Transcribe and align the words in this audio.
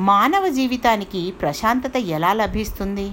మానవ 0.00 0.48
జీవితానికి 0.48 1.34
ప్రశాంతత 1.40 1.96
ఎలా 1.96 2.32
లభిస్తుంది? 2.32 3.10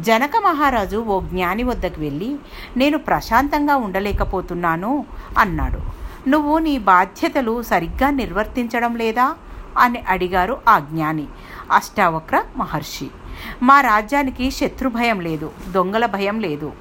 జనక 0.00 0.30
మహారాజు 0.44 0.96
ఓ 0.96 1.20
జ్ఞాని 1.20 1.62
వద్దకు 1.62 2.00
వెళ్ళి 2.00 2.36
నేను 2.76 2.98
ప్రశాంతంగా 2.98 3.76
ఉండలేకపోతున్నాను 3.76 5.04
అన్నాడు. 5.38 5.80
నువ్వు 6.28 6.58
నీ 6.58 6.78
బాధ్యతలు 6.78 7.62
సరిగ్గా 7.62 8.10
నిర్వర్తించడం 8.10 8.96
లేదా? 8.96 9.34
అని 9.78 10.02
అడిగారు 10.08 10.58
ఆ 10.68 10.78
జ్ఞాని. 10.78 11.26
అష్టావక్ర 11.72 12.42
మహర్షి. 12.56 13.10
మా 13.62 13.80
రాజ్యానికి 13.80 14.50
శత్రు 14.50 14.88
భయం 14.88 15.20
లేదు 15.20 15.50
దొంగల 15.70 16.06
భయం 16.06 16.40
లేదు. 16.40 16.72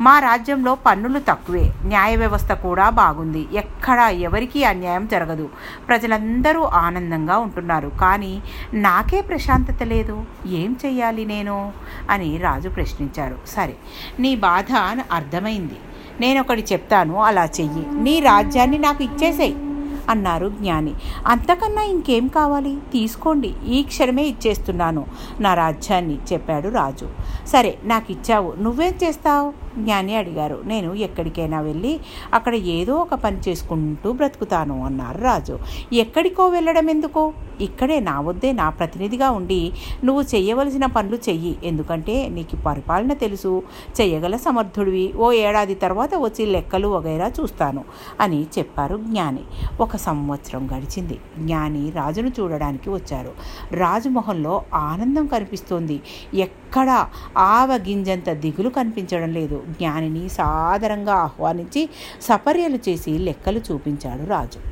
మా 0.00 0.18
రాజ్యంలో 0.18 0.74
పన్నులు 0.74 1.18
తక్కువే 1.18 1.72
న్యాయ 1.84 2.16
వ్యవస్థ 2.16 2.52
కూడా 2.52 2.90
బాగుంది. 2.90 3.48
ఎక్కడా 3.52 4.08
ఎవరికీ 4.08 4.64
అన్యాయం 4.64 5.06
జరగదు. 5.06 5.48
ప్రజలందరూ 5.88 6.62
ఆనందంగా 6.62 7.38
ఉంటున్నారు. 7.38 7.92
కానీ 8.00 8.42
నాకే 8.74 9.20
ప్రశాంతత 9.20 9.82
లేదు. 9.82 10.24
ఏం 10.46 10.76
చెయ్యాలి 10.86 11.24
నేను? 11.24 11.72
అని 12.10 12.36
రాజు 12.36 12.68
ప్రశ్నించారు. 12.68 13.38
సరే 13.46 13.76
నీ 14.20 14.36
బాధ 14.36 14.72
అర్థమైంది. 15.12 15.76
నేను 16.20 16.40
ఒకటి 16.40 16.64
చెప్తాను 16.72 17.22
అలా 17.22 17.44
చెయ్యి. 17.44 17.86
నీ 17.92 18.20
రాజ్యాన్ని 18.20 18.78
నాకు 18.78 19.04
ఇచ్చేసేయి. 19.04 19.71
అన్నారు 20.08 20.48
జ్ఞాని. 20.48 20.94
అంతకన్నా 21.26 21.82
ఇంకేం 21.82 22.28
కావాలి? 22.28 22.78
తీసుకోండి. 22.92 23.54
ఈ 23.68 23.82
క్షణమే 23.82 24.22
ఇచ్చేస్తున్నాను. 24.22 25.06
నా 25.40 25.54
రాజ్యాన్ని 25.54 26.18
చెప్పాడు 26.32 26.68
రాజు. 26.68 27.08
సరే 27.46 27.78
నాకు 27.84 28.12
ఇచ్చావు 28.12 28.54
నువ్వేం 28.60 28.94
చేస్తావు? 29.04 29.52
జ్ఞాని 29.78 30.16
అడిగారు. 30.16 30.62
నేను 30.64 30.94
ఎక్కడికైనా 30.94 31.60
వెళ్ళి 31.60 32.00
అక్కడ 32.34 32.54
ఏదో 32.54 32.94
ఒక 32.94 33.14
పని 33.14 33.40
చేసుకుంటూ 33.48 34.12
బ్రతుకుతాను 34.12 34.84
అన్నారు 34.84 35.20
రాజు. 35.20 35.58
ఎక్కడికో 35.92 36.48
వెళ్ళడం 36.48 36.90
ఎందుకో 36.90 37.32
ఇక్కడే 37.60 38.00
నా 38.00 38.20
వద్దే 38.20 38.52
నా 38.52 38.70
ప్రతినిధిగా 38.70 39.30
ఉండి 39.30 39.72
నువ్వు 40.04 40.22
చేయవలసిన 40.22 40.86
పనులు 40.86 41.16
చెయ్యి. 41.16 41.58
ఎందుకంటే 41.64 42.28
నీకు 42.28 42.56
పరిపాలన 42.56 43.12
తెలుసు. 43.12 43.62
చేయగల 44.00 44.36
సమర్థుడివి. 44.36 45.12
ఓ 45.16 45.32
ఏడాది 45.32 45.74
తర్వాత 45.74 46.10
వచ్చి 46.14 46.46
లెక్కలు 46.46 46.88
వగైరా 46.88 47.32
చూస్తాను 47.40 47.84
అని 48.20 48.46
చెప్పారు 48.58 48.96
జ్ఞాని. 48.96 49.40
ఒక 49.80 49.96
సంవత్సరం 49.96 50.68
గడిచింది. 50.76 51.18
జ్ఞాని 51.38 51.90
రాజును 51.90 52.28
చూడడానికి 52.28 52.90
వచ్చారు. 52.90 53.32
రాజు 53.72 54.08
మొహంలో 54.08 54.62
ఆనందం 54.74 55.26
కనిపిస్తోంది. 55.26 56.02
ఎక్కడా 56.34 57.08
ఆవగింజంత 57.36 58.30
దిగులు 58.30 58.68
కనిపించడం 58.68 59.32
లేదు. 59.32 59.62
జ్ఞానిని 59.68 60.28
సాదరంగా 60.28 61.14
ఆహ్వానించి 61.14 61.88
సపర్యలు 62.22 62.78
చేసి 62.88 63.18
లెక్కలు 63.18 63.60
చూపించాడు 63.72 64.26
రాజు. 64.26 64.71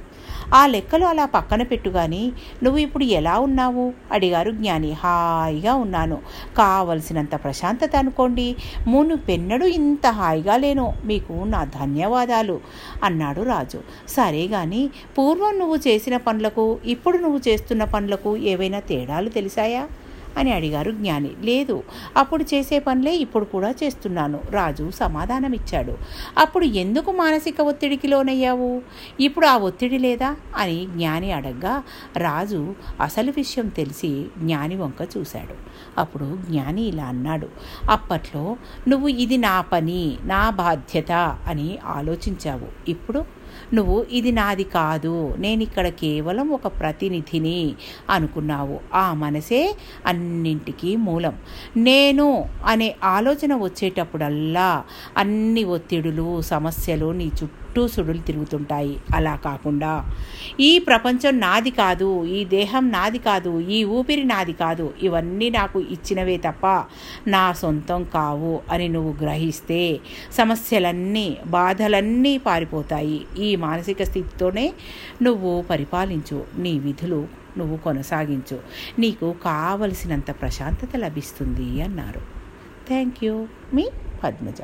ఆ 0.55 0.67
లెక్కలు 0.67 1.05
అలా 1.05 1.25
పక్కన 1.25 1.63
పెట్టుగాని 1.63 2.33
నువ్వు 2.63 2.79
ఇప్పుడు 2.79 3.05
ఎలా 3.05 3.39
ఉన్నావు? 3.39 3.93
అడిగారు 4.13 4.51
జ్ఞాని. 4.51 4.93
హాయిగా 4.93 5.75
ఉన్నాను. 5.75 6.19
కావలసినంత 6.57 7.35
ప్రశాంతత 7.45 7.97
అనుకోండి. 7.97 8.57
మును 8.87 9.17
పెన్నడు 9.17 9.67
ఇంత 9.67 10.07
హాయిగా 10.07 10.57
లేను. 10.57 10.93
మీకు 11.05 11.33
నా 11.33 11.65
ధన్యవాదాలు 11.65 12.61
అన్నాడు 13.05 13.43
రాజు. 13.43 13.81
సరే 14.09 14.47
గాని 14.47 14.91
పూర్వం 15.19 15.59
నువ్వు 15.59 15.77
చేసిన 15.77 16.17
పనులకు 16.17 16.79
ఇప్పుడు 16.85 17.19
నువ్వు 17.19 17.41
చేస్తున్న 17.49 17.85
పనులకు 17.85 18.37
ఏవైనా 18.37 18.81
తేడాలు 18.81 19.29
తెలిసాయా? 19.29 19.87
అని 20.39 20.53
అడిగారు 20.53 20.91
జ్ఞాని. 20.91 21.31
లేదు 21.41 21.83
అప్పుడు 22.17 22.45
చేసే 22.55 22.79
పనులే 22.79 23.17
ఇప్పుడు 23.17 23.45
కూడా 23.45 23.71
చేస్తున్నాను. 23.71 24.41
రాజు 24.51 24.91
సమాధానమిచ్చాడు. 24.91 25.99
అప్పుడు 26.39 26.65
ఎందుకు 26.65 27.13
మానసిక 27.13 27.61
ఒత్తిడికి 27.61 28.09
లోనయ్యావు? 28.09 28.83
ఇప్పుడు 29.21 29.47
ఆ 29.47 29.57
ఒత్తిడి 29.57 29.99
లేదా? 29.99 30.37
అని 30.57 30.87
జ్ఞాని 30.87 31.33
అడగ్గా 31.33 31.83
రాజు 32.17 32.75
అసలు 33.01 33.31
విషయం 33.31 33.69
తెలిసి 33.69 34.27
జ్ఞాని 34.39 34.77
వంక 34.77 35.09
చూశాడు. 35.19 35.55
అప్పుడు 36.01 36.39
జ్ఞాని 36.51 36.83
ఇలా 36.83 37.05
అన్నాడు. 37.05 37.49
అప్పట్లో 37.91 38.57
నువ్వు 38.89 39.09
ఇది 39.09 39.37
నా 39.37 39.61
పని 39.61 40.17
నా 40.25 40.51
బాధ్యత 40.51 41.13
అని 41.47 41.79
ఆలోచించావు. 41.85 42.91
ఇప్పుడు 42.91 43.40
నువ్వు 43.75 44.07
ఇది 44.13 44.33
నాది 44.33 44.65
కాదు 44.65 45.35
నేను 45.39 45.63
ఇక్కడ 45.63 45.87
కేవలం 45.89 46.49
ఒక 46.49 46.67
ప్రతినిధిని 46.67 47.75
అనుకున్నావు. 48.11 48.77
ఆ 48.95 49.15
మనసే 49.15 49.75
అన్నింటికీ 50.07 50.97
మూలం. 50.97 51.37
నేను 51.77 52.27
అనే 52.67 52.89
ఆలోచన 53.05 53.55
వచ్చేటప్పుడల్లా 53.57 54.71
అన్ని 55.17 55.65
ఒత్తిడులు 55.65 56.29
సమస్యలు 56.43 57.13
నీ 57.13 57.29
చుట్టూ 57.43 57.61
చుట్టూ 57.71 57.89
సుడులు 57.89 58.19
తిరుగుతుంటాయి. 58.19 58.97
అలా 59.15 59.37
కాకుండా 59.37 60.13
ఈ 60.61 60.79
ప్రపంచం 60.79 61.41
నాది 61.41 61.71
కాదు 61.71 62.25
ఈ 62.25 62.45
దేహం 62.45 62.91
నాది 62.91 63.19
కాదు 63.19 63.61
ఈ 63.61 63.85
ఊపిరి 63.85 64.25
నాది 64.25 64.53
కాదు 64.53 64.95
ఇవన్నీ 65.03 65.51
నాకు 65.51 65.81
ఇచ్చినవే 65.81 66.37
తప్ప 66.37 66.85
నా 67.27 67.53
సొంతం 67.53 68.05
కావు 68.05 68.61
అని 68.71 68.89
నువ్వు 68.89 69.15
గ్రహిస్తే 69.23 70.01
సమస్యలన్నీ 70.33 71.37
బాధలన్నీ 71.47 72.39
పారిపోతాయి. 72.39 73.27
ఈ 73.39 73.57
మానసిక 73.57 74.03
స్థితితోనే 74.03 74.73
నువ్వు 75.23 75.65
పరిపాలించు 75.71 76.45
నీ 76.59 76.79
విధులు 76.79 77.29
నువ్వు 77.59 77.77
కొనసాగించు. 77.77 78.61
నీకు 78.99 79.35
కావలసినంత 79.45 80.31
ప్రశాంతత 80.31 80.97
లభిస్తుంది 80.97 81.83
అన్నారు. 81.83 82.21
Thank 82.89 83.25
you. 83.25 83.47
మీ 83.75 83.89
పద్మజ. 84.25 84.55